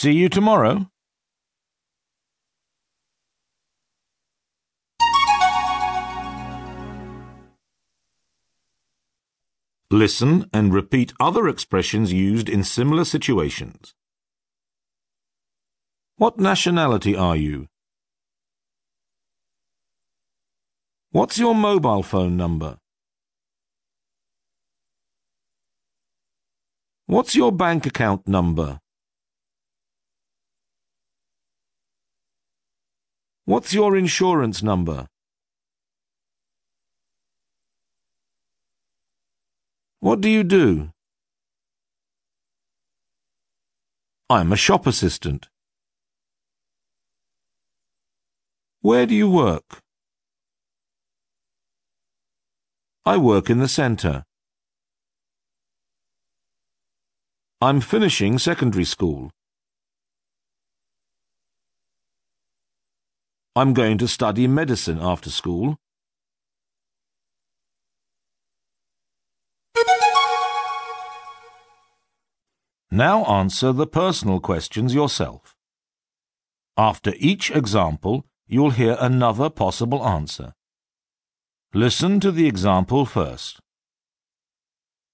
See 0.00 0.12
you 0.12 0.30
tomorrow. 0.30 0.88
Listen 9.90 10.48
and 10.54 10.72
repeat 10.72 11.12
other 11.20 11.48
expressions 11.48 12.14
used 12.14 12.48
in 12.48 12.64
similar 12.64 13.04
situations. 13.04 13.92
What 16.16 16.38
nationality 16.38 17.14
are 17.14 17.36
you? 17.36 17.66
What's 21.10 21.38
your 21.38 21.54
mobile 21.54 22.02
phone 22.02 22.38
number? 22.38 22.78
What's 27.04 27.36
your 27.36 27.52
bank 27.52 27.84
account 27.84 28.26
number? 28.26 28.80
What's 33.50 33.74
your 33.74 33.96
insurance 33.96 34.62
number? 34.62 35.08
What 39.98 40.20
do 40.20 40.28
you 40.30 40.44
do? 40.44 40.92
I'm 44.28 44.52
a 44.52 44.56
shop 44.56 44.86
assistant. 44.86 45.48
Where 48.82 49.04
do 49.04 49.16
you 49.16 49.28
work? 49.28 49.80
I 53.04 53.16
work 53.16 53.50
in 53.50 53.58
the 53.58 53.66
centre. 53.66 54.22
I'm 57.60 57.80
finishing 57.80 58.38
secondary 58.38 58.84
school. 58.84 59.32
I'm 63.60 63.74
going 63.74 63.98
to 63.98 64.08
study 64.08 64.46
medicine 64.46 64.98
after 65.02 65.28
school. 65.28 65.76
Now 72.90 73.22
answer 73.26 73.74
the 73.74 73.86
personal 73.86 74.40
questions 74.40 74.94
yourself. 74.94 75.54
After 76.78 77.12
each 77.18 77.50
example, 77.50 78.24
you'll 78.46 78.70
hear 78.70 78.96
another 78.98 79.50
possible 79.50 80.06
answer. 80.06 80.54
Listen 81.74 82.18
to 82.20 82.32
the 82.32 82.48
example 82.48 83.04
first. 83.04 83.60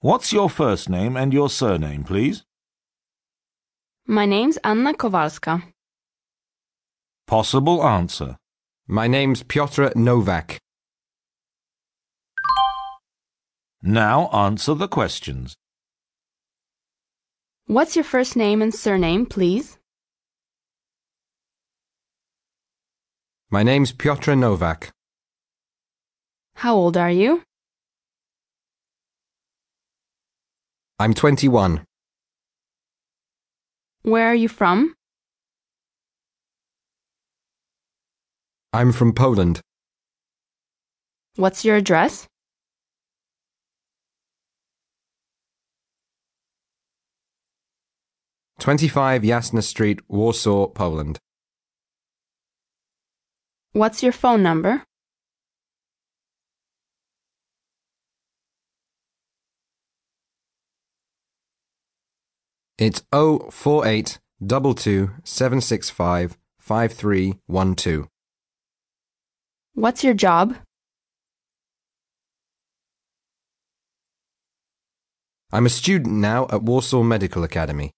What's 0.00 0.34
your 0.34 0.50
first 0.50 0.90
name 0.90 1.16
and 1.16 1.32
your 1.32 1.48
surname, 1.48 2.04
please? 2.04 2.44
My 4.06 4.26
name's 4.26 4.58
Anna 4.58 4.92
Kowalska. 4.92 5.73
Possible 7.26 7.82
answer. 7.82 8.36
My 8.86 9.06
name's 9.06 9.42
Piotr 9.42 9.86
Novak. 9.96 10.58
Now 13.82 14.28
answer 14.28 14.74
the 14.74 14.88
questions. 14.88 15.56
What's 17.66 17.96
your 17.96 18.04
first 18.04 18.36
name 18.36 18.60
and 18.60 18.74
surname, 18.74 19.24
please? 19.24 19.78
My 23.50 23.62
name's 23.62 23.92
Piotr 23.92 24.34
Novak. 24.34 24.90
How 26.56 26.74
old 26.74 26.98
are 26.98 27.10
you? 27.10 27.42
I'm 30.98 31.14
21. 31.14 31.86
Where 34.02 34.26
are 34.26 34.34
you 34.34 34.48
from? 34.48 34.94
I'm 38.74 38.90
from 38.90 39.12
Poland. 39.12 39.60
What's 41.36 41.64
your 41.64 41.76
address? 41.76 42.26
Twenty-five 48.58 49.22
Jasna 49.22 49.62
Street, 49.62 50.00
Warsaw, 50.08 50.66
Poland. 50.66 51.20
What's 53.74 54.02
your 54.02 54.10
phone 54.10 54.42
number? 54.42 54.82
It's 62.76 63.02
048 63.12 64.18
22 64.44 65.10
765 65.22 66.36
5312. 66.58 68.08
What's 69.76 70.04
your 70.04 70.14
job? 70.14 70.54
I'm 75.50 75.66
a 75.66 75.68
student 75.68 76.14
now 76.14 76.46
at 76.52 76.62
Warsaw 76.62 77.02
Medical 77.02 77.42
Academy. 77.42 77.90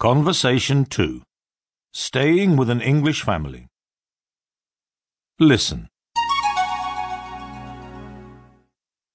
Conversation 0.00 0.86
2. 0.86 1.20
Staying 1.92 2.56
with 2.56 2.70
an 2.70 2.80
English 2.80 3.22
family. 3.22 3.66
Listen. 5.38 5.88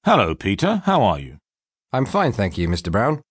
Hello, 0.06 0.35
Peter. 0.35 0.84
How 0.85 1.02
are 1.02 1.20
you? 1.20 1.38
I'm 1.91 2.06
fine, 2.06 2.31
thank 2.31 2.59
you, 2.59 2.68
Mr. 2.68 2.91
Brown. 2.91 3.24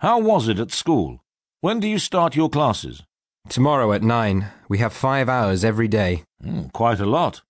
How 0.00 0.18
was 0.18 0.48
it 0.48 0.58
at 0.58 0.72
school? 0.72 1.21
When 1.62 1.78
do 1.78 1.86
you 1.86 2.00
start 2.00 2.34
your 2.34 2.50
classes? 2.50 3.04
Tomorrow 3.48 3.92
at 3.92 4.02
nine. 4.02 4.48
We 4.68 4.78
have 4.78 4.92
five 4.92 5.28
hours 5.28 5.64
every 5.64 5.86
day. 5.86 6.24
Mm, 6.44 6.72
quite 6.72 6.98
a 6.98 7.06
lot. 7.06 7.42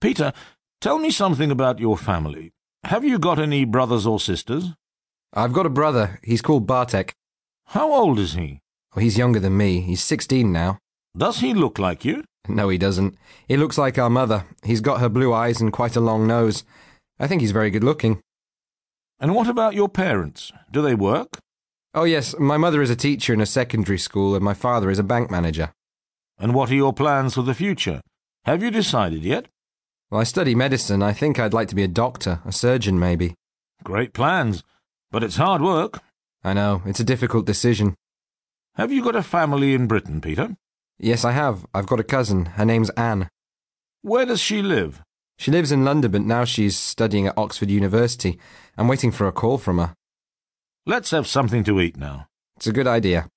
Peter, 0.00 0.32
tell 0.80 0.98
me 0.98 1.10
something 1.10 1.50
about 1.50 1.78
your 1.78 1.98
family. 1.98 2.52
Have 2.84 3.04
you 3.04 3.18
got 3.18 3.38
any 3.38 3.66
brothers 3.66 4.06
or 4.06 4.18
sisters? 4.18 4.72
I've 5.34 5.52
got 5.52 5.66
a 5.66 5.68
brother. 5.80 6.20
He's 6.22 6.40
called 6.40 6.66
Bartek. 6.66 7.12
How 7.66 7.92
old 7.92 8.18
is 8.18 8.32
he? 8.32 8.60
Oh, 8.96 9.00
he's 9.00 9.18
younger 9.18 9.40
than 9.40 9.58
me. 9.58 9.82
He's 9.82 10.02
16 10.02 10.50
now. 10.50 10.78
Does 11.14 11.40
he 11.40 11.52
look 11.52 11.78
like 11.78 12.02
you? 12.02 12.24
No, 12.48 12.70
he 12.70 12.78
doesn't. 12.78 13.14
He 13.46 13.58
looks 13.58 13.76
like 13.76 13.98
our 13.98 14.08
mother. 14.08 14.46
He's 14.62 14.80
got 14.80 15.00
her 15.00 15.10
blue 15.10 15.34
eyes 15.34 15.60
and 15.60 15.70
quite 15.70 15.96
a 15.96 16.00
long 16.00 16.26
nose. 16.26 16.64
I 17.20 17.26
think 17.26 17.42
he's 17.42 17.52
very 17.52 17.68
good 17.68 17.84
looking. 17.84 18.22
And 19.20 19.34
what 19.34 19.48
about 19.48 19.74
your 19.74 19.90
parents? 19.90 20.50
Do 20.72 20.80
they 20.80 20.94
work? 20.94 21.40
Oh, 21.96 22.02
yes, 22.02 22.34
my 22.40 22.56
mother 22.56 22.82
is 22.82 22.90
a 22.90 22.96
teacher 22.96 23.32
in 23.32 23.40
a 23.40 23.46
secondary 23.46 23.98
school 23.98 24.34
and 24.34 24.44
my 24.44 24.52
father 24.52 24.90
is 24.90 24.98
a 24.98 25.04
bank 25.04 25.30
manager. 25.30 25.72
And 26.38 26.52
what 26.52 26.68
are 26.68 26.74
your 26.74 26.92
plans 26.92 27.34
for 27.34 27.42
the 27.42 27.54
future? 27.54 28.00
Have 28.44 28.64
you 28.64 28.72
decided 28.72 29.22
yet? 29.22 29.46
Well, 30.10 30.20
I 30.20 30.24
study 30.24 30.56
medicine. 30.56 31.04
I 31.04 31.12
think 31.12 31.38
I'd 31.38 31.54
like 31.54 31.68
to 31.68 31.76
be 31.76 31.84
a 31.84 31.88
doctor, 31.88 32.40
a 32.44 32.50
surgeon 32.50 32.98
maybe. 32.98 33.34
Great 33.84 34.12
plans, 34.12 34.64
but 35.12 35.22
it's 35.22 35.36
hard 35.36 35.62
work. 35.62 36.00
I 36.42 36.52
know, 36.52 36.82
it's 36.84 36.98
a 36.98 37.04
difficult 37.04 37.46
decision. 37.46 37.94
Have 38.74 38.90
you 38.90 39.04
got 39.04 39.14
a 39.14 39.22
family 39.22 39.72
in 39.72 39.86
Britain, 39.86 40.20
Peter? 40.20 40.56
Yes, 40.98 41.24
I 41.24 41.30
have. 41.30 41.64
I've 41.72 41.86
got 41.86 42.00
a 42.00 42.04
cousin. 42.04 42.46
Her 42.46 42.64
name's 42.64 42.90
Anne. 42.90 43.28
Where 44.02 44.26
does 44.26 44.40
she 44.40 44.62
live? 44.62 45.00
She 45.38 45.52
lives 45.52 45.70
in 45.70 45.84
London, 45.84 46.10
but 46.10 46.22
now 46.22 46.44
she's 46.44 46.76
studying 46.76 47.28
at 47.28 47.38
Oxford 47.38 47.70
University. 47.70 48.36
I'm 48.76 48.88
waiting 48.88 49.12
for 49.12 49.28
a 49.28 49.32
call 49.32 49.58
from 49.58 49.78
her. 49.78 49.94
Let's 50.86 51.12
have 51.12 51.26
something 51.26 51.64
to 51.64 51.80
eat 51.80 51.96
now. 51.96 52.26
It's 52.56 52.66
a 52.66 52.72
good 52.72 52.86
idea. 52.86 53.30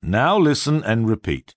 Now 0.00 0.38
listen 0.38 0.84
and 0.84 1.08
repeat. 1.08 1.56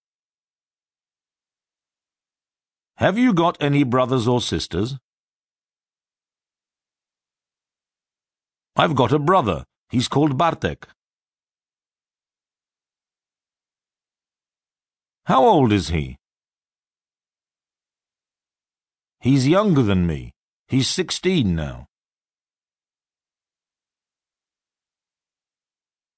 Have 2.96 3.20
you 3.20 3.34
got 3.34 3.56
any 3.62 3.84
brothers 3.84 4.28
or 4.28 4.42
sisters? 4.42 4.98
I've 8.76 8.96
got 8.96 9.12
a 9.12 9.20
brother. 9.20 9.66
He's 9.90 10.08
called 10.08 10.40
Bartek. 10.40 10.88
How 15.26 15.46
old 15.46 15.72
is 15.72 15.90
he? 15.90 16.18
He's 19.20 19.48
younger 19.48 19.84
than 19.84 20.08
me. 20.08 20.32
He's 20.68 20.88
sixteen 20.88 21.56
now. 21.56 21.86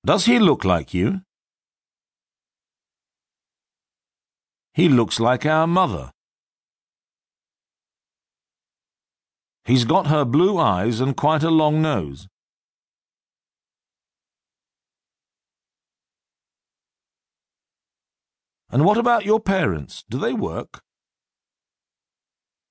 Does 0.06 0.26
he 0.26 0.38
look 0.38 0.66
like 0.66 0.94
you? 0.94 1.22
He 4.74 4.90
looks 4.90 5.20
like 5.20 5.46
our 5.46 5.66
mother. 5.66 6.12
He's 9.64 9.86
got 9.86 10.08
her 10.08 10.26
blue 10.26 10.58
eyes 10.58 11.00
and 11.00 11.16
quite 11.16 11.44
a 11.44 11.50
long 11.50 11.82
nose. 11.82 12.28
And 18.70 18.84
what 18.84 18.98
about 18.98 19.24
your 19.24 19.40
parents? 19.40 20.04
Do 20.10 20.18
they 20.18 20.34
work? 20.34 20.82